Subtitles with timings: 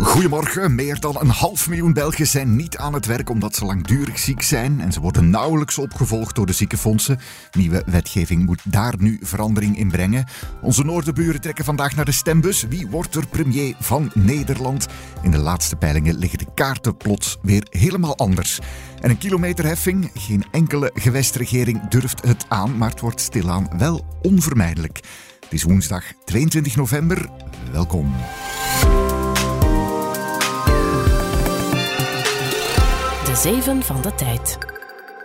[0.00, 0.74] Goedemorgen.
[0.74, 4.42] Meer dan een half miljoen Belgen zijn niet aan het werk omdat ze langdurig ziek
[4.42, 7.18] zijn en ze worden nauwelijks opgevolgd door de ziekenfondsen.
[7.52, 10.24] Nieuwe wetgeving moet daar nu verandering in brengen.
[10.60, 12.62] Onze noordenburen trekken vandaag naar de stembus.
[12.62, 14.86] Wie wordt er premier van Nederland?
[15.22, 18.58] In de laatste peilingen liggen de kaarten plots weer helemaal anders.
[19.00, 20.10] En een kilometerheffing?
[20.14, 25.00] Geen enkele gewestregering durft het aan, maar het wordt stilaan wel onvermijdelijk.
[25.40, 27.28] Het is woensdag 22 november.
[27.72, 28.14] Welkom.
[33.36, 34.58] Zeven van de Tijd.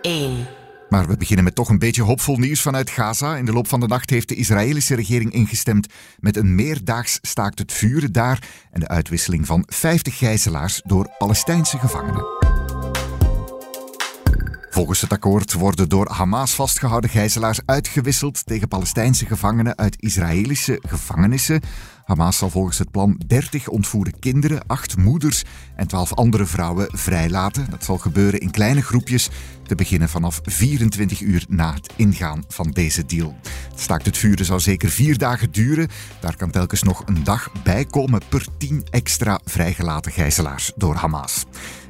[0.02, 0.46] 1.
[0.88, 3.36] Maar we beginnen met toch een beetje hoopvol nieuws vanuit Gaza.
[3.36, 5.86] In de loop van de nacht heeft de Israëlische regering ingestemd
[6.18, 11.78] met een meerdaags staakt het vuren daar en de uitwisseling van 50 gijzelaars door Palestijnse
[11.78, 12.41] gevangenen.
[14.72, 21.60] Volgens het akkoord worden door Hamas vastgehouden gijzelaars uitgewisseld tegen Palestijnse gevangenen uit Israëlische gevangenissen.
[22.04, 25.44] Hamas zal volgens het plan 30 ontvoerde kinderen, 8 moeders
[25.76, 27.70] en 12 andere vrouwen vrijlaten.
[27.70, 29.28] Dat zal gebeuren in kleine groepjes,
[29.62, 33.36] te beginnen vanaf 24 uur na het ingaan van deze deal.
[33.82, 35.88] Staakt het vuren zou zeker vier dagen duren.
[36.20, 41.44] Daar kan telkens nog een dag bij komen per 10 extra vrijgelaten gijzelaars door Hamas.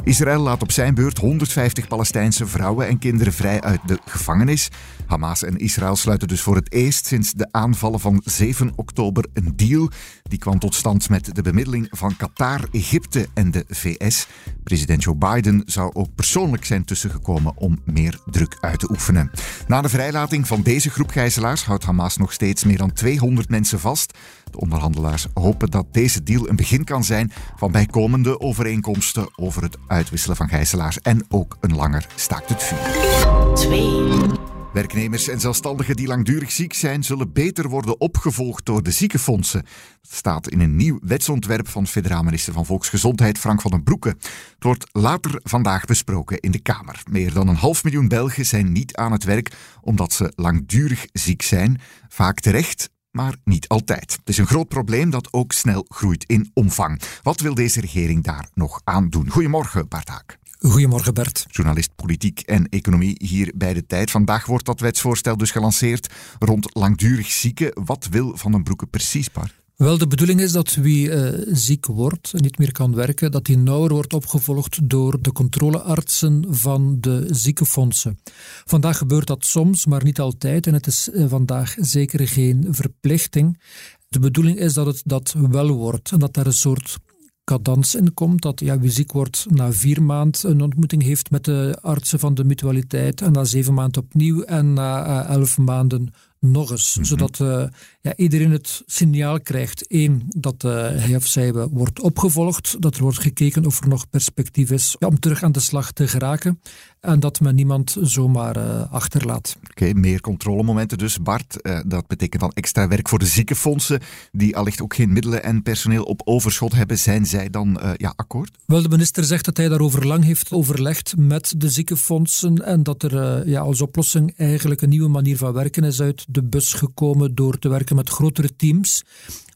[0.04, 4.68] Israël laat op zijn beurt 150 Palestijnse vrouwen en kinderen vrij uit de gevangenis.
[5.06, 9.52] Hamas en Israël sluiten dus voor het eerst sinds de aanvallen van 7 oktober een
[9.56, 9.90] deal.
[10.22, 14.26] Die kwam tot stand met de bemiddeling van Qatar, Egypte en de VS.
[14.64, 19.30] President Joe Biden zou ook persoonlijk zijn tussengekomen om meer druk uit te oefenen.
[19.66, 23.80] Na de vrijlating van deze groep gijzelaars houdt Hamas nog steeds meer dan 200 mensen
[23.80, 24.18] vast.
[24.50, 29.76] De onderhandelaars hopen dat deze deal een begin kan zijn van bijkomende overeenkomsten over het
[29.86, 33.54] uitwisselen van gijzelaars en ook een langer staakt het vuur.
[33.54, 34.41] 2.
[34.72, 39.62] Werknemers en zelfstandigen die langdurig ziek zijn, zullen beter worden opgevolgd door de ziekenfondsen.
[40.02, 44.08] Dat staat in een nieuw wetsontwerp van federaal minister van Volksgezondheid Frank van den Broeke.
[44.08, 47.02] Het wordt later vandaag besproken in de Kamer.
[47.10, 51.42] Meer dan een half miljoen Belgen zijn niet aan het werk omdat ze langdurig ziek
[51.42, 51.80] zijn.
[52.08, 54.12] Vaak terecht, maar niet altijd.
[54.12, 57.00] Het is een groot probleem dat ook snel groeit in omvang.
[57.22, 59.30] Wat wil deze regering daar nog aan doen?
[59.30, 60.40] Goedemorgen, Bart Haak.
[60.62, 61.46] Goedemorgen Bert.
[61.50, 64.10] Journalist politiek en economie hier bij de tijd.
[64.10, 67.70] Vandaag wordt dat wetsvoorstel dus gelanceerd rond langdurig zieken.
[67.84, 69.54] Wat wil Van den Broeke precies, Bart?
[69.76, 73.44] Wel, de bedoeling is dat wie uh, ziek wordt en niet meer kan werken, dat
[73.44, 78.18] die nauwer wordt opgevolgd door de controleartsen van de ziekenfondsen.
[78.64, 80.66] Vandaag gebeurt dat soms, maar niet altijd.
[80.66, 83.60] En het is uh, vandaag zeker geen verplichting.
[84.08, 86.98] De bedoeling is dat het dat wel wordt en dat daar een soort
[87.44, 88.42] cadans in komt.
[88.42, 92.34] Dat ja, wie ziek wordt na vier maanden een ontmoeting heeft met de artsen van
[92.34, 96.96] de mutualiteit en na zeven maanden opnieuw en na uh, elf maanden nog eens.
[96.96, 97.04] Mm -hmm.
[97.04, 97.64] Zodat uh,
[98.00, 99.86] ja, iedereen het signaal krijgt.
[99.86, 102.76] één, dat uh, hij of zij wordt opgevolgd.
[102.82, 106.08] Dat er wordt gekeken of er nog perspectief is om terug aan de slag te
[106.08, 106.60] geraken.
[107.02, 109.56] En dat men niemand zomaar uh, achterlaat.
[109.58, 111.18] Oké, okay, meer controlemomenten dus.
[111.18, 114.00] Bart, dat betekent dan extra werk voor de ziekenfondsen.
[114.32, 116.98] Die allicht ook geen middelen en personeel op overschot hebben.
[116.98, 118.58] Zijn zij dan ja, akkoord?
[118.66, 122.64] Wel, de minister zegt dat hij daarover lang heeft overlegd met de ziekenfondsen.
[122.64, 126.42] En dat er ja, als oplossing eigenlijk een nieuwe manier van werken is uit de
[126.42, 129.04] bus gekomen door te werken met grotere teams,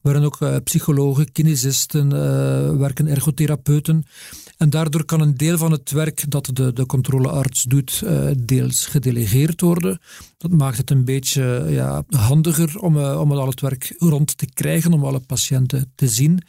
[0.07, 4.05] waarin ook uh, psychologen, kinesisten uh, werken, ergotherapeuten.
[4.57, 8.87] En daardoor kan een deel van het werk dat de, de controlearts doet, uh, deels
[8.87, 10.01] gedelegeerd worden.
[10.39, 14.93] Dat maakt het een beetje ja, handiger om, om al het werk rond te krijgen,
[14.93, 16.43] om alle patiënten te zien.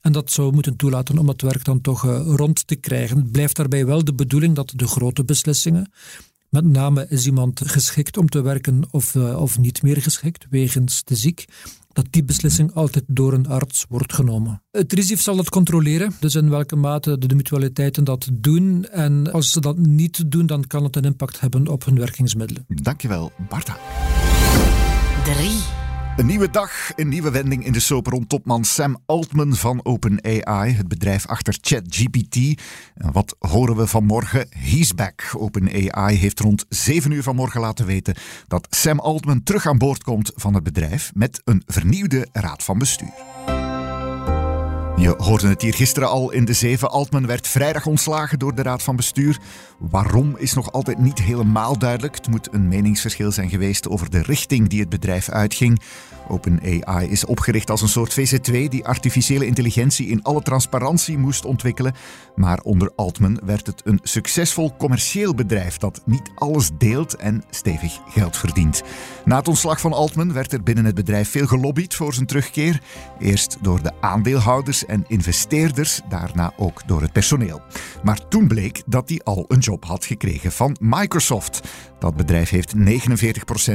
[0.00, 2.02] En dat zou moeten toelaten om het werk dan toch
[2.36, 3.16] rond te krijgen.
[3.16, 5.90] Het blijft daarbij wel de bedoeling dat de grote beslissingen,
[6.48, 11.16] met name is iemand geschikt om te werken of, of niet meer geschikt wegens de
[11.16, 11.44] ziek.
[11.88, 14.62] Dat die beslissing altijd door een arts wordt genomen.
[14.70, 18.84] Het RISIF zal dat controleren, dus in welke mate de, de mutualiteiten dat doen.
[18.84, 22.64] En als ze dat niet doen, dan kan het een impact hebben op hun werkingsmiddelen.
[22.68, 23.76] Dankjewel, Barta.
[25.24, 25.77] 3.
[26.18, 30.72] Een nieuwe dag, een nieuwe wending in de soap rond topman Sam Altman van OpenAI,
[30.72, 32.36] het bedrijf achter ChatGPT.
[32.94, 34.46] En wat horen we vanmorgen?
[34.50, 35.30] He's back.
[35.36, 38.14] OpenAI heeft rond 7 uur vanmorgen laten weten
[38.48, 42.78] dat Sam Altman terug aan boord komt van het bedrijf met een vernieuwde raad van
[42.78, 43.57] bestuur.
[44.98, 46.90] Je hoorde het hier gisteren al in de zeven.
[46.90, 49.38] Altman werd vrijdag ontslagen door de Raad van Bestuur.
[49.78, 52.16] Waarom is nog altijd niet helemaal duidelijk.
[52.16, 55.82] Het moet een meningsverschil zijn geweest over de richting die het bedrijf uitging.
[56.28, 61.94] OpenAI is opgericht als een soort VC2 die artificiële intelligentie in alle transparantie moest ontwikkelen.
[62.34, 67.98] Maar onder Altman werd het een succesvol commercieel bedrijf dat niet alles deelt en stevig
[68.08, 68.82] geld verdient.
[69.24, 72.80] Na het ontslag van Altman werd er binnen het bedrijf veel gelobbyd voor zijn terugkeer.
[73.18, 77.60] Eerst door de aandeelhouders en investeerders, daarna ook door het personeel.
[78.02, 81.60] Maar toen bleek dat hij al een job had gekregen van Microsoft.
[81.98, 82.80] Dat bedrijf heeft 49%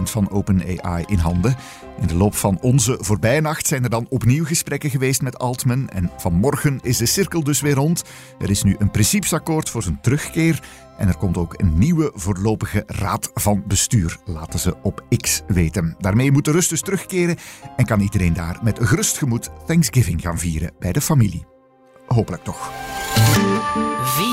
[0.04, 1.56] van OpenAI in handen.
[2.02, 5.90] In de loop van onze voorbije nacht zijn er dan opnieuw gesprekken geweest met Altman.
[5.90, 8.04] En vanmorgen is de cirkel dus weer rond.
[8.40, 10.64] Er is nu een principesakkoord voor zijn terugkeer.
[10.98, 15.96] En er komt ook een nieuwe voorlopige raad van bestuur, laten ze op X weten.
[16.00, 17.38] Daarmee moet de rust dus terugkeren
[17.78, 21.46] en kan iedereen daar met gerust gemoed Thanksgiving gaan vieren bij de familie.
[22.08, 22.72] Hopelijk toch.
[24.04, 24.33] 4.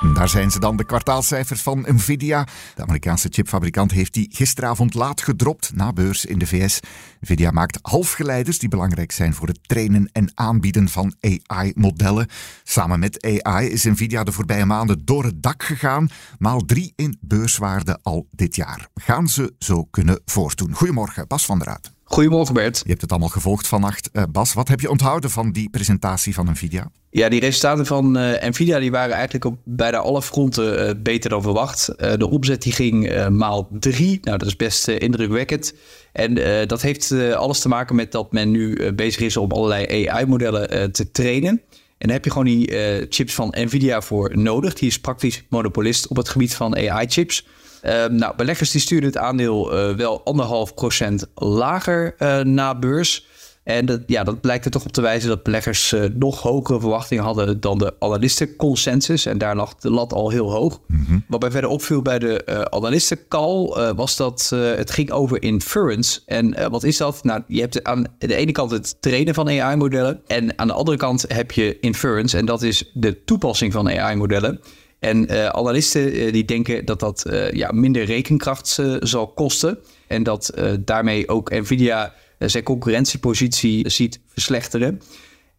[0.00, 2.46] Daar zijn ze dan, de kwartaalcijfers van Nvidia.
[2.74, 6.80] De Amerikaanse chipfabrikant heeft die gisteravond laat gedropt na beurs in de VS.
[7.20, 12.28] Nvidia maakt halfgeleiders die belangrijk zijn voor het trainen en aanbieden van AI-modellen.
[12.62, 16.08] Samen met AI is Nvidia de voorbije maanden door het dak gegaan,
[16.38, 18.88] maal drie in beurswaarde al dit jaar.
[18.94, 20.74] Gaan ze zo kunnen voortdoen?
[20.74, 21.97] Goedemorgen, Bas van der Uit.
[22.10, 22.80] Goedemorgen Bert.
[22.82, 24.10] Je hebt het allemaal gevolgd vannacht.
[24.12, 26.90] Uh, Bas, wat heb je onthouden van die presentatie van Nvidia?
[27.10, 31.30] Ja, die resultaten van uh, Nvidia die waren eigenlijk op bijna alle fronten uh, beter
[31.30, 31.86] dan verwacht.
[31.96, 34.18] de opzet die ging maal drie.
[34.22, 35.74] Nou, dat is best indrukwekkend.
[36.12, 36.34] En
[36.66, 41.10] dat heeft alles te maken met dat men nu bezig is om allerlei AI-modellen te
[41.10, 41.62] trainen.
[41.98, 42.70] En daar heb je gewoon die
[43.08, 44.74] chips van Nvidia voor nodig.
[44.74, 47.46] Die is praktisch monopolist op het gebied van AI-chips.
[47.82, 53.26] Ehm, nou, beleggers die stuurden het aandeel uh, wel anderhalf procent lager uh, na beurs.
[53.62, 56.80] En dat, ja, dat blijkt er toch op te wijzen dat beleggers uh, nog hogere
[56.80, 59.26] verwachtingen hadden dan de analistenconsensus.
[59.26, 60.80] En daar lag de lat al heel hoog.
[60.86, 61.18] Mhm.
[61.26, 66.20] Wat mij verder opviel bij de uh, analistencall was dat het ging over inference.
[66.26, 67.24] En wat is dat?
[67.24, 70.20] Nou, je hebt aan de ene kant het trainen van AI-modellen.
[70.26, 72.36] En aan de andere kant heb je inference.
[72.36, 74.60] En dat is de toepassing van AI-modellen.
[74.98, 79.78] En uh, analisten uh, die denken dat dat uh, ja, minder rekenkracht zal kosten.
[80.06, 85.00] En dat daarmee ook Nvidia zijn concurrentiepositie ziet verslechteren.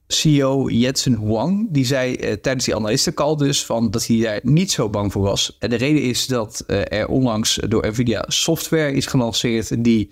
[0.08, 4.90] CEO Jetsen Huang die zei tijdens die analistencall dus van dat hij daar niet zo
[4.90, 5.56] bang voor was.
[5.60, 10.12] En de reden is dat er onlangs door Nvidia software is gelanceerd die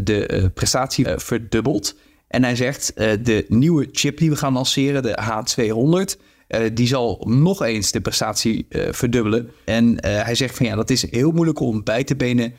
[0.00, 1.96] de prestatie verdubbelt.
[2.28, 6.22] En hij zegt de nieuwe chip die we gaan lanceren, de H200
[6.54, 9.50] uh, die zal nog eens de prestatie uh, verdubbelen.
[9.64, 12.54] En uh, hij zegt van ja, dat is heel moeilijk om bij te benen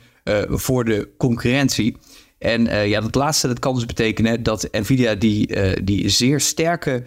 [0.48, 1.96] voor de concurrentie.
[2.38, 7.04] En ja, dat laatste dat kan dus betekenen dat Nvidia die, die zeer sterke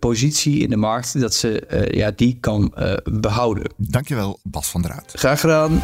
[0.00, 2.74] positie in de markt, dat ze ja, die kan
[3.04, 3.72] behouden.
[3.76, 5.12] Dankjewel, Bas van der Uit.
[5.14, 5.82] Graag gedaan.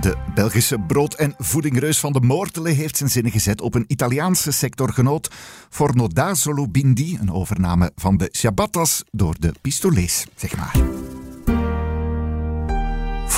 [0.00, 0.14] 5.
[0.14, 4.52] De Belgische brood- en voedingreus van de Moortelen heeft zijn zinnen gezet op een Italiaanse
[4.52, 5.30] sectorgenoot,
[5.70, 6.34] Forno da
[6.70, 11.06] Bindi, een overname van de Ciabattas door de Pistolets, zeg maar.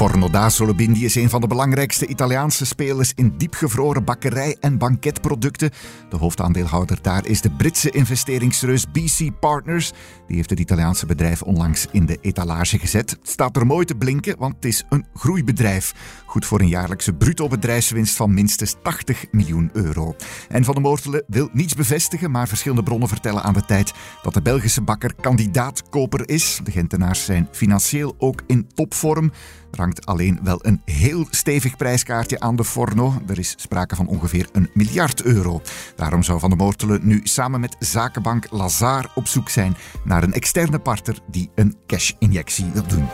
[0.00, 5.70] Forno da Solobindi is een van de belangrijkste Italiaanse spelers in diepgevroren bakkerij- en banketproducten.
[6.08, 9.92] De hoofdaandeelhouder daar is de Britse investeringsreus BC Partners.
[10.26, 13.10] Die heeft het Italiaanse bedrijf onlangs in de etalage gezet.
[13.10, 15.94] Het staat er mooi te blinken, want het is een groeibedrijf.
[16.30, 20.16] Goed voor een jaarlijkse bruto bedrijfswinst van minstens 80 miljoen euro.
[20.48, 24.34] En Van de Moortelen wil niets bevestigen, maar verschillende bronnen vertellen aan de tijd dat
[24.34, 26.60] de Belgische bakker kandidaatkoper is.
[26.64, 29.32] De Gentenaars zijn financieel ook in topvorm.
[29.70, 33.22] Er hangt alleen wel een heel stevig prijskaartje aan de Forno.
[33.26, 35.60] Er is sprake van ongeveer een miljard euro.
[35.96, 40.32] Daarom zou Van de Moortelen nu samen met zakenbank Lazar op zoek zijn naar een
[40.32, 43.08] externe partner die een cash-injectie wil doen.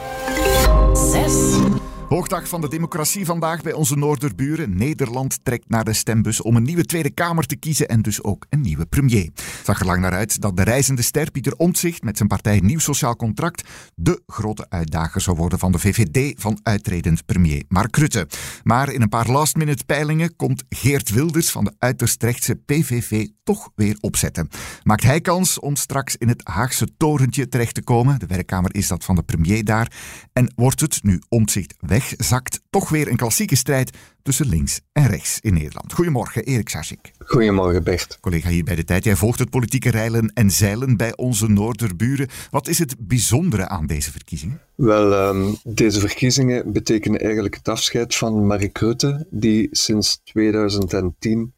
[0.95, 1.95] 6.
[2.09, 4.77] Hoogdag van de democratie vandaag bij onze Noorderburen.
[4.77, 8.47] Nederland trekt naar de stembus om een nieuwe Tweede Kamer te kiezen en dus ook
[8.49, 9.31] een nieuwe premier.
[9.67, 12.79] Zag er lang naar uit dat de reizende ster Pieter Omtzigt met zijn partij Nieuw
[12.79, 18.27] Sociaal Contract de grote uitdager zou worden van de VVD van uitredend premier Mark Rutte.
[18.63, 23.71] Maar in een paar last-minute peilingen komt Geert Wilders van de uiterst rechtse PVV toch
[23.75, 24.49] weer opzetten.
[24.83, 28.19] Maakt hij kans om straks in het Haagse torentje terecht te komen?
[28.19, 29.93] De werkkamer is dat van de premier daar.
[30.33, 33.97] En wordt het, nu Omtzigt wegzakt, toch weer een klassieke strijd
[34.27, 35.93] tussen links en rechts in Nederland.
[35.93, 37.11] Goedemorgen, Erik Sasik.
[37.19, 38.19] Goedemorgen, Bert.
[38.21, 39.05] Collega hier bij de tijd.
[39.05, 42.29] Jij volgt het politieke reilen en zeilen bij onze Noorderburen.
[42.51, 44.61] Wat is het bijzondere aan deze verkiezingen?
[44.75, 51.55] Wel, um, deze verkiezingen betekenen eigenlijk het afscheid van Mark Rutte, die sinds 2010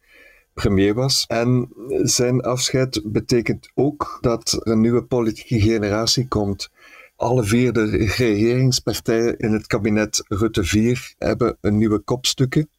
[0.54, 1.24] premier was.
[1.28, 1.68] En
[2.02, 6.70] zijn afscheid betekent ook dat er een nieuwe politieke generatie komt.
[7.18, 12.70] Alle vier de regeringspartijen in het kabinet Rutte 4 hebben een nieuwe kopstukken.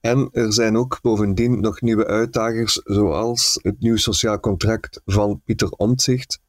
[0.00, 5.70] En er zijn ook bovendien nog nieuwe uitdagers, zoals het nieuw sociaal contract van Pieter
[5.70, 6.40] Omtzigt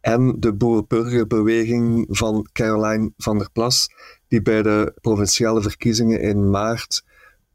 [0.00, 3.88] en de boer-burgerbeweging van Caroline van der Plas,
[4.26, 7.04] die bij de provinciale verkiezingen in maart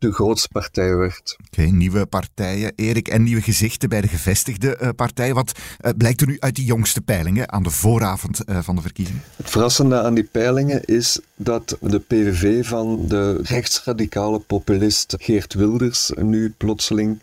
[0.03, 1.37] de grootste partij werd.
[1.45, 5.33] Oké, nieuwe partijen, Erik, en nieuwe gezichten bij de gevestigde uh, partij.
[5.33, 8.81] Wat uh, blijkt er nu uit die jongste peilingen aan de vooravond uh, van de
[8.81, 9.21] verkiezingen?
[9.35, 16.11] Het verrassende aan die peilingen is dat de PVV van de rechtsradicale populist Geert Wilders
[16.15, 17.19] nu plotseling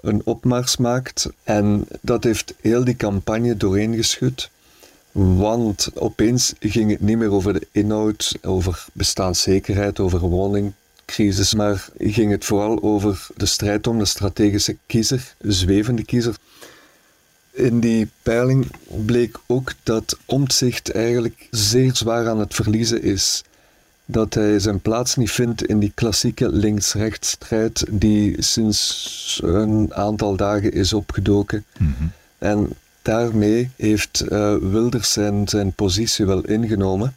[0.00, 1.28] een opmars maakt.
[1.42, 4.50] En dat heeft heel die campagne dooreengeschud.
[5.12, 10.72] Want opeens ging het niet meer over de inhoud, over bestaanszekerheid, over woning,
[11.12, 16.34] crisis, maar ging het vooral over de strijd om de strategische kiezer, de zwevende kiezer.
[17.50, 18.66] In die peiling
[19.06, 23.44] bleek ook dat Omtzigt eigenlijk zeer zwaar aan het verliezen is.
[24.04, 30.36] Dat hij zijn plaats niet vindt in die klassieke links-rechts strijd die sinds een aantal
[30.36, 31.64] dagen is opgedoken.
[31.78, 32.12] Mm -hmm.
[32.38, 32.68] En
[33.02, 37.14] daarmee heeft uh, Wilders zijn, zijn positie wel ingenomen.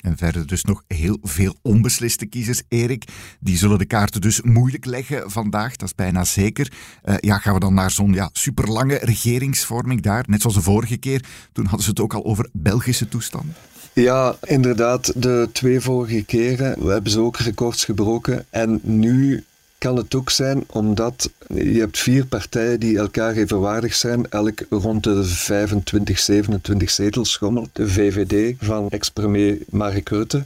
[0.00, 2.62] En verder dus nog heel veel onbesliste kiezers.
[2.68, 3.04] Erik,
[3.40, 6.72] die zullen de kaarten dus moeilijk leggen vandaag, dat is bijna zeker.
[7.04, 10.96] Uh, ja, gaan we dan naar zo'n ja, superlange regeringsvorming daar, net zoals de vorige
[10.96, 11.24] keer.
[11.52, 13.54] Toen hadden ze het ook al over Belgische toestanden.
[13.92, 15.22] Ja, inderdaad.
[15.22, 18.46] De twee vorige keren hebben ze ook records gebroken.
[18.50, 19.44] En nu
[19.80, 25.04] kan het ook zijn omdat je hebt vier partijen die elkaar evenwaardig zijn, elk rond
[25.04, 27.68] de 25, 27 zetels schommelt.
[27.72, 30.44] De VVD van ex-premier Mark Rutte,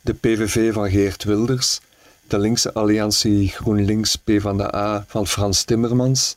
[0.00, 1.80] de PVV van Geert Wilders,
[2.26, 6.34] de linkse alliantie GroenLinks PvdA van Frans Timmermans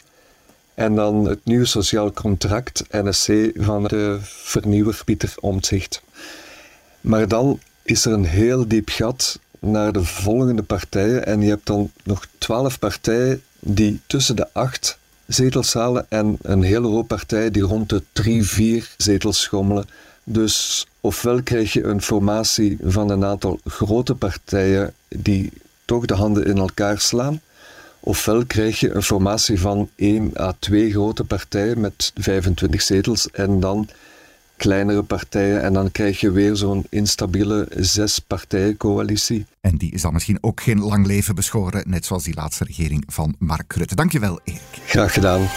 [0.73, 6.01] en dan het nieuwe sociaal contract NSC van de vernieuwer Pieter Omtzigt.
[7.01, 11.25] Maar dan is er een heel diep gat naar de volgende partijen.
[11.25, 16.63] En je hebt dan nog twaalf partijen die tussen de acht zetels halen en een
[16.63, 19.85] hele hoop partijen die rond de drie, vier zetels schommelen.
[20.23, 25.51] Dus ofwel krijg je een formatie van een aantal grote partijen die
[25.85, 27.41] toch de handen in elkaar slaan.
[27.99, 33.59] Ofwel krijg je een formatie van één à twee grote partijen met 25 zetels en
[33.59, 33.89] dan
[34.61, 35.61] kleinere partijen.
[35.61, 39.45] En dan krijg je weer zo'n instabiele zes-partijencoalitie.
[39.61, 43.03] En die is dan misschien ook geen lang leven beschoren, net zoals die laatste regering
[43.07, 43.95] van Mark Rutte.
[43.95, 44.61] Dankjewel, Erik.
[44.85, 45.47] Graag gedaan.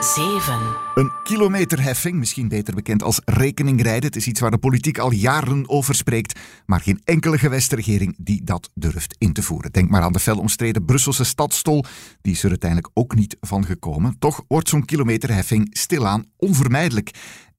[0.00, 0.58] 7.
[0.94, 4.04] Een kilometerheffing, misschien beter bekend als rekeningrijden.
[4.04, 8.14] Het is iets waar de politiek al jaren over spreekt, maar geen enkele gewesten regering
[8.18, 9.72] die dat durft in te voeren.
[9.72, 11.84] Denk maar aan de fel omstreden Brusselse stadstol,
[12.20, 14.16] die is er uiteindelijk ook niet van gekomen.
[14.18, 17.10] Toch wordt zo'n kilometerheffing stilaan onvermijdelijk.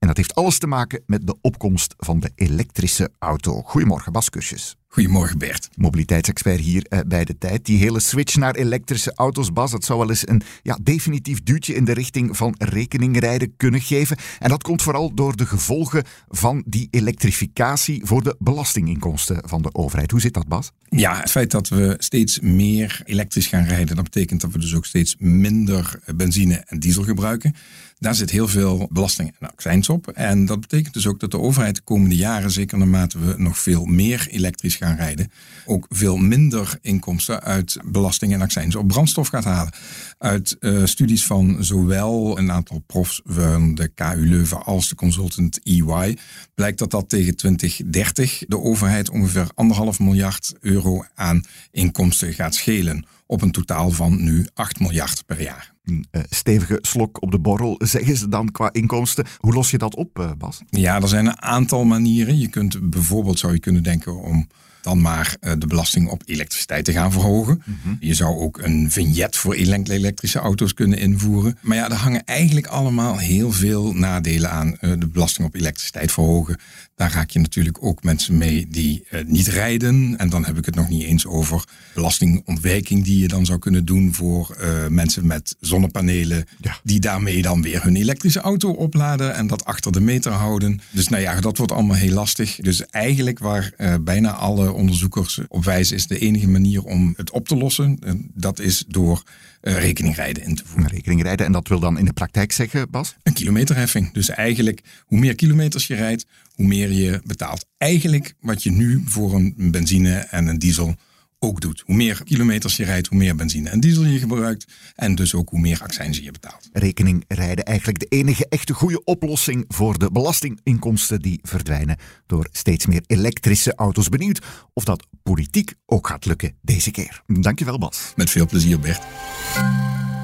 [0.01, 3.61] En dat heeft alles te maken met de opkomst van de elektrische auto.
[3.61, 4.75] Goedemorgen, Bas Kursjes.
[4.87, 5.69] Goedemorgen Bert.
[5.75, 7.65] Mobiliteitsexpert hier uh, bij de tijd.
[7.65, 11.73] Die hele switch naar elektrische auto's, Bas, dat zou wel eens een ja, definitief duwtje
[11.73, 14.17] in de richting van rekeningrijden kunnen geven.
[14.39, 19.73] En dat komt vooral door de gevolgen van die elektrificatie voor de belastinginkomsten van de
[19.73, 20.11] overheid.
[20.11, 20.71] Hoe zit dat, Bas?
[20.89, 24.75] Ja, het feit dat we steeds meer elektrisch gaan rijden, dat betekent dat we dus
[24.75, 27.55] ook steeds minder benzine en diesel gebruiken.
[28.01, 30.07] Daar zit heel veel belasting en accijns op.
[30.07, 33.59] En dat betekent dus ook dat de overheid de komende jaren, zeker naarmate we nog
[33.59, 35.31] veel meer elektrisch gaan rijden,
[35.65, 39.73] ook veel minder inkomsten uit belasting en accijns op brandstof gaat halen.
[40.17, 45.59] Uit uh, studies van zowel een aantal profs van de KU Leuven als de consultant
[45.63, 46.17] EY
[46.53, 53.05] blijkt dat dat tegen 2030 de overheid ongeveer anderhalf miljard euro aan inkomsten gaat schelen.
[53.31, 57.39] Op een totaal van nu 8 miljard per jaar een uh, stevige slok op de
[57.39, 59.25] borrel, zeggen ze dan qua inkomsten.
[59.37, 60.61] Hoe los je dat op, uh, Bas?
[60.69, 62.39] Ja, er zijn een aantal manieren.
[62.39, 64.47] Je kunt bijvoorbeeld, zou je kunnen denken om
[64.81, 67.61] dan maar uh, de belasting op elektriciteit te gaan verhogen.
[67.65, 67.97] Mm -hmm.
[67.99, 71.57] Je zou ook een vignet voor elektrische auto's kunnen invoeren.
[71.61, 76.11] Maar ja, er hangen eigenlijk allemaal heel veel nadelen aan uh, de belasting op elektriciteit
[76.11, 76.57] verhogen.
[76.95, 80.17] Daar raak je natuurlijk ook mensen mee die uh, niet rijden.
[80.17, 83.85] En dan heb ik het nog niet eens over belastingontwijking die je dan zou kunnen
[83.85, 84.57] doen voor
[84.89, 86.45] mensen met zonnepanelen.
[86.61, 86.79] Ja.
[86.83, 90.81] Die daarmee dan weer hun elektrische auto opladen en dat achter de meter houden.
[90.91, 92.55] Dus nou ja, dat wordt allemaal heel lastig.
[92.55, 97.47] Dus eigenlijk waar bijna alle onderzoekers op wijzen, is de enige manier om het op
[97.47, 97.99] te lossen.
[98.33, 99.23] Dat is door
[99.61, 100.89] uh, rekeningrijden in te voeren.
[100.89, 103.15] Rekeningrijden, en dat wil dan in de praktijk zeggen, Bas?
[103.23, 104.13] Een kilometerheffing.
[104.13, 106.25] Dus eigenlijk, hoe meer kilometers je rijdt,
[106.55, 107.65] hoe meer je betaalt.
[107.77, 110.95] Eigenlijk wat je nu voor een benzine en een diesel
[111.43, 111.83] ook doet.
[111.85, 114.65] Hoe meer kilometers je rijdt, hoe meer benzine en diesel je gebruikt.
[114.95, 116.69] En dus ook hoe meer accijns je betaalt.
[116.73, 122.85] Rekening rijden eigenlijk de enige echte goede oplossing voor de belastinginkomsten die verdwijnen door steeds
[122.85, 124.09] meer elektrische auto's.
[124.09, 124.41] Benieuwd
[124.73, 127.21] of dat politiek ook gaat lukken deze keer.
[127.27, 128.13] Dankjewel Bas.
[128.15, 129.01] Met veel plezier Bert.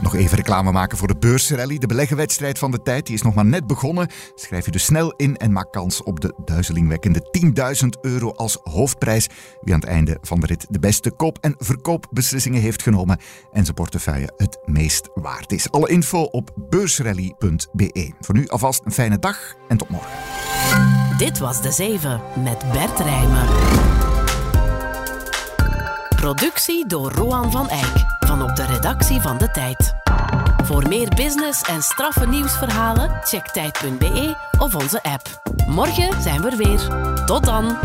[0.08, 1.78] Nog even reclame maken voor de beursrally.
[1.78, 4.10] De beleggenwedstrijd van de tijd die is nog maar net begonnen.
[4.36, 7.40] Schrijf je dus snel in en maak kans op de duizelingwekkende
[7.84, 9.28] 10.000 euro als hoofdprijs.
[9.62, 13.20] Wie aan het einde van de rit de beste koop- en verkoopbeslissingen heeft genomen
[13.52, 15.72] en zijn portefeuille het meest waard is.
[15.72, 18.14] Alle info op beursrally.be.
[18.20, 20.10] Voor nu alvast een fijne dag en tot morgen.
[21.18, 23.48] Dit was De Zeven met Bert Rijmen.
[26.16, 29.94] Productie door Roan van Eyck van op de redactie van De Tijd.
[30.64, 35.42] Voor meer business en straffe nieuwsverhalen check tijd.be of onze app.
[35.68, 36.80] Morgen zijn we er weer.
[37.26, 37.78] Tot dan.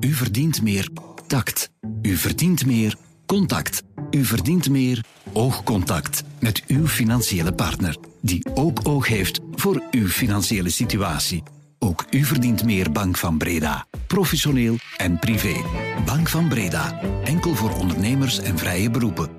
[0.00, 0.88] U verdient meer
[1.26, 1.70] tact.
[2.02, 3.82] U verdient meer contact.
[4.10, 10.70] U verdient meer oogcontact met uw financiële partner, die ook oog heeft voor uw financiële
[10.70, 11.42] situatie.
[11.78, 13.86] Ook u verdient meer Bank van Breda.
[14.06, 15.54] Professioneel en privé.
[16.06, 17.00] Bank van Breda.
[17.24, 19.37] Enkel voor ondernemers en vrije beroepen.